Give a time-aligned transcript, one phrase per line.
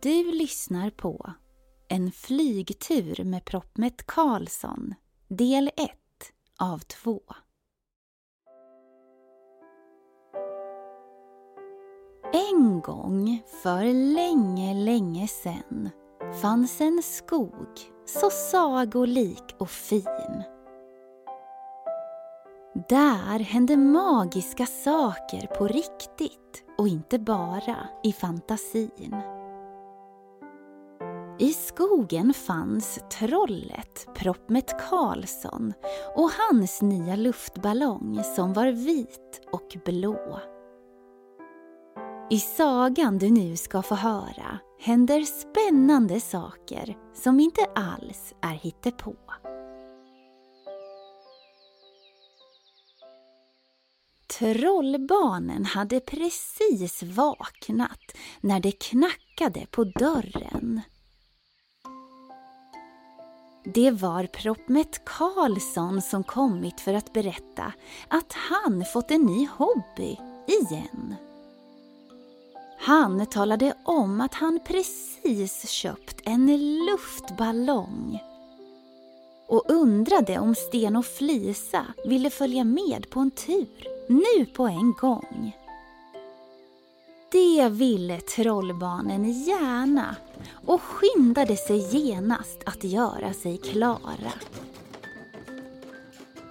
[0.00, 1.32] Du lyssnar på
[1.88, 4.94] En flygtur med Proppmätt Karlsson,
[5.28, 5.90] del 1
[6.60, 7.20] av 2.
[12.32, 15.90] En gång för länge, länge sen
[16.42, 20.42] fanns en skog så sagolik och fin.
[22.88, 29.31] Där hände magiska saker på riktigt och inte bara i fantasin.
[31.42, 35.72] I skogen fanns trollet Proppmet Karlsson
[36.16, 40.40] och hans nya luftballong som var vit och blå.
[42.30, 49.16] I sagan du nu ska få höra händer spännande saker som inte alls är hittepå.
[54.38, 60.80] Trollbarnen hade precis vaknat när det knackade på dörren.
[63.64, 67.72] Det var Proppmätt Karlsson som kommit för att berätta
[68.08, 71.14] att han fått en ny hobby igen.
[72.78, 76.46] Han talade om att han precis köpt en
[76.86, 78.22] luftballong
[79.48, 84.92] och undrade om Sten och Flisa ville följa med på en tur, nu på en
[84.92, 85.56] gång.
[87.32, 90.16] Det ville trollbarnen gärna
[90.66, 94.32] och skyndade sig genast att göra sig klara.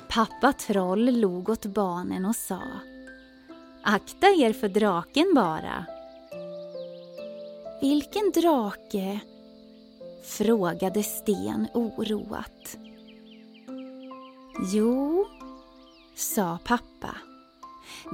[0.10, 2.62] Pappa Troll log åt barnen och sa
[3.84, 5.86] Akta er för draken bara.
[7.82, 9.20] Vilken drake?
[10.24, 12.78] frågade Sten oroat.
[14.74, 15.26] Jo,
[16.16, 17.16] sa pappa.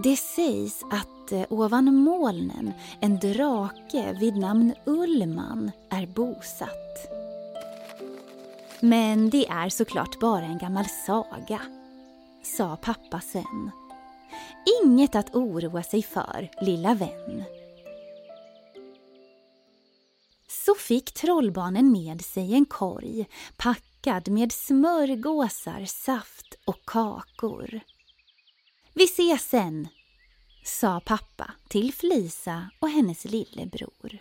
[0.03, 7.17] Det sägs att eh, ovan molnen en drake vid namn Ullman är bosatt.
[8.79, 11.61] Men det är såklart bara en gammal saga,
[12.43, 13.71] sa pappa sen.
[14.83, 17.43] Inget att oroa sig för, lilla vän.
[20.47, 23.25] Så fick trollbarnen med sig en korg
[23.57, 27.81] packad med smörgåsar, saft och kakor.
[28.97, 29.87] Vi ses sen,
[30.63, 34.17] sa pappa till Flisa och hennes lillebror.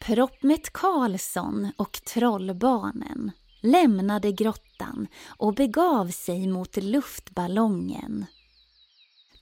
[0.00, 8.26] Proppmätt Karlsson och trollbarnen lämnade grottan och begav sig mot luftballongen.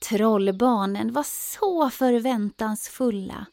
[0.09, 3.47] Trollbarnen var så förväntansfulla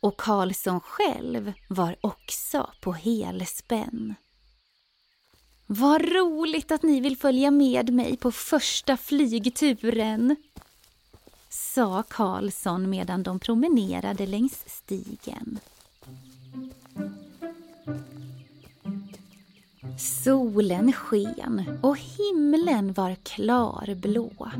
[0.00, 4.14] och Karlsson själv var också på helspänn.
[5.70, 10.36] Vad roligt att ni vill följa med mig på första flygturen,
[11.48, 15.60] sa Karlsson medan de promenerade längs stigen.
[20.24, 24.50] Solen sken och himlen var klarblå.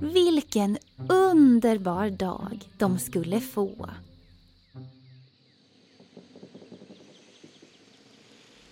[0.00, 0.78] Vilken
[1.08, 3.90] underbar dag de skulle få.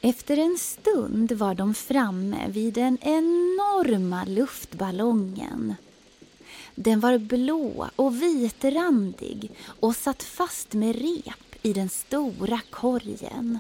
[0.01, 5.75] Efter en stund var de framme vid den enorma luftballongen.
[6.75, 9.51] Den var blå och vitrandig
[9.81, 13.59] och satt fast med rep i den stora korgen.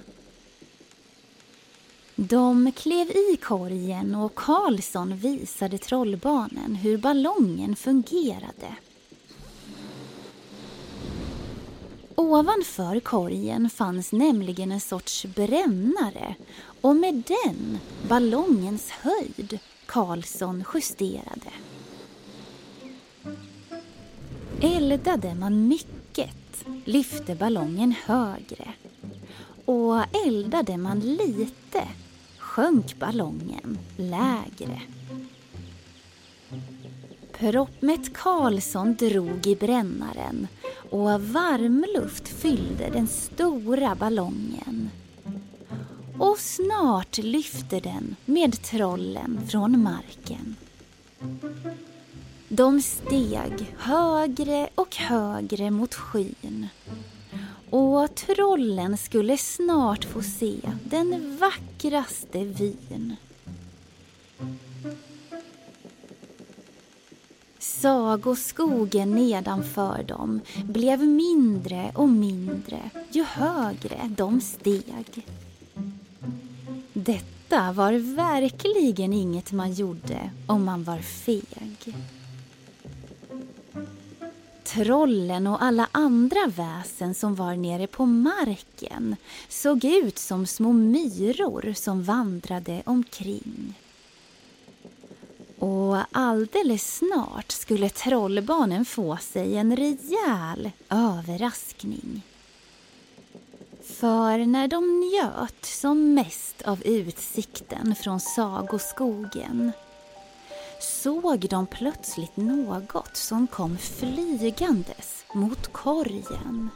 [2.14, 8.76] De klev i korgen och Karlsson visade trollbarnen hur ballongen fungerade.
[12.18, 16.34] Ovanför korgen fanns nämligen en sorts brännare
[16.80, 21.52] och med den ballongens höjd Karlsson justerade.
[24.60, 28.72] Eldade man mycket lyfte ballongen högre
[29.64, 31.88] och eldade man lite
[32.38, 34.82] sjönk ballongen lägre.
[37.32, 40.48] Proppmätt Karlsson drog i brännaren
[40.90, 44.90] och varmluft fyllde den stora ballongen.
[46.18, 50.56] Och snart lyfte den med trollen från marken.
[52.48, 56.68] De steg högre och högre mot skyn.
[57.70, 63.16] Och trollen skulle snart få se den vackraste vyn.
[67.80, 75.26] Sagoskogen nedanför dem blev mindre och mindre ju högre de steg.
[76.92, 81.94] Detta var verkligen inget man gjorde om man var feg.
[84.64, 89.16] Trollen och alla andra väsen som var nere på marken
[89.48, 93.74] såg ut som små myror som vandrade omkring.
[95.58, 102.22] Och alldeles snart skulle trollbarnen få sig en rejäl överraskning.
[103.82, 109.72] För när de njöt som mest av utsikten från sagoskogen
[110.80, 116.70] såg de plötsligt något som kom flygandes mot korgen.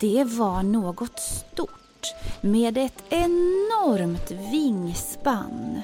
[0.00, 1.79] Det var något stort
[2.40, 5.82] med ett enormt vingspann.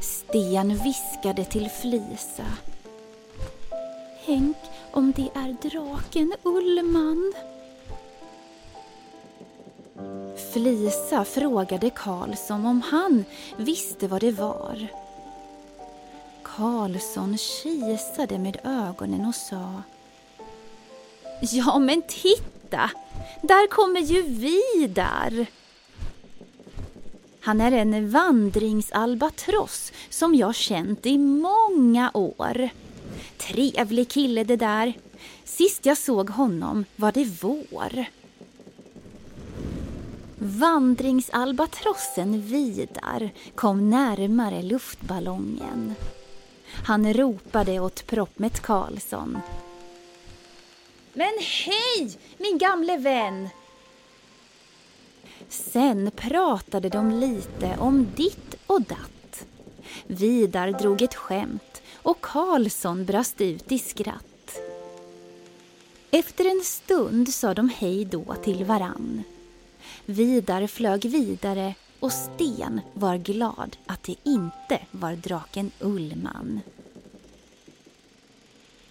[0.00, 2.46] Sten viskade till Flisa.
[4.26, 4.56] Tänk
[4.92, 7.32] om det är draken Ullman.
[10.52, 13.24] Flisa frågade Karlsson om han
[13.56, 14.86] visste vad det var.
[16.42, 19.82] Karlsson kisade med ögonen och sa
[21.40, 22.53] Ja, men titta!
[23.42, 25.46] Där kommer ju Vidar!
[27.40, 32.68] Han är en vandringsalbatross som jag känt i många år.
[33.36, 34.92] Trevlig kille det där.
[35.44, 38.06] Sist jag såg honom var det vår.
[40.38, 45.94] Vandringsalbatrossen Vidar kom närmare luftballongen.
[46.84, 49.38] Han ropade åt Proppmet Karlsson.
[51.14, 53.48] Men hej, min gamle vän!
[55.48, 59.46] Sen pratade de lite om ditt och datt.
[60.06, 64.58] Vidar drog ett skämt och Karlsson brast ut i skratt.
[66.10, 69.22] Efter en stund sa de hej då till varann.
[70.04, 76.60] Vidar flög vidare och Sten var glad att det inte var draken Ullman.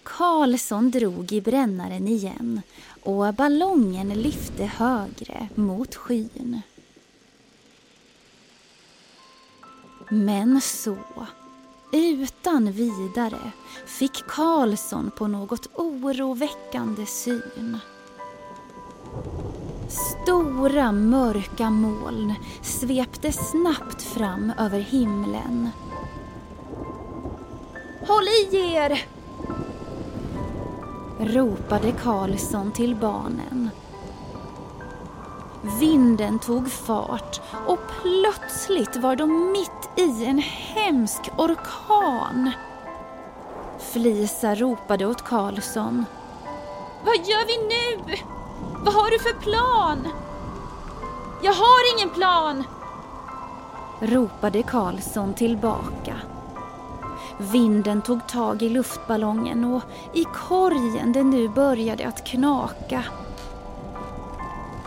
[0.04, 2.60] Karlsson drog i brännaren igen
[3.02, 6.60] och ballongen lyfte högre mot skyn.
[10.08, 10.96] Men så,
[11.92, 13.50] utan vidare,
[13.86, 17.78] fick Karlsson på något oroväckande syn.
[19.88, 25.68] Stora mörka moln svepte snabbt fram över himlen.
[28.06, 29.04] Håll i er!
[31.20, 33.70] Ropade Karlsson till barnen.
[35.80, 42.50] Vinden tog fart och plötsligt var de mitt i en hemsk orkan.
[43.78, 46.04] Flisa ropade åt Karlsson.
[47.04, 48.16] Vad gör vi nu?
[48.84, 50.08] Vad har du för plan?
[51.42, 52.64] Jag har ingen plan!
[54.00, 56.16] ropade Karlsson tillbaka.
[57.38, 59.82] Vinden tog tag i luftballongen och
[60.14, 63.04] i korgen det nu började att knaka.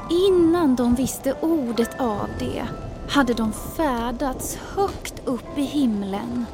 [0.10, 2.68] Innan de visste ordet av det
[3.10, 6.46] hade de färdats högt upp i himlen.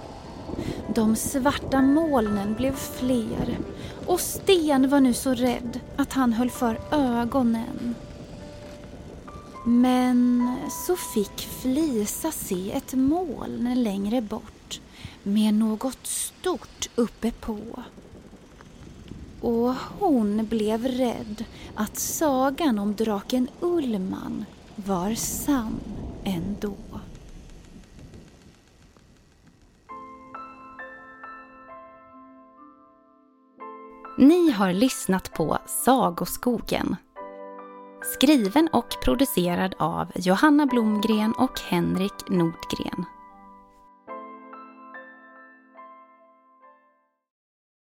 [0.96, 3.58] De svarta molnen blev fler
[4.06, 7.96] och Sten var nu så rädd att han höll för ögonen.
[9.66, 10.56] Men
[10.88, 14.80] så fick Flisa se ett moln längre bort
[15.24, 17.84] med något stort uppe på.
[19.42, 25.80] Och hon blev rädd att sagan om draken Ullman var sann
[26.24, 26.76] ändå.
[34.18, 36.96] Ni har lyssnat på Sagoskogen.
[38.14, 43.06] Skriven och producerad av Johanna Blomgren och Henrik Nordgren.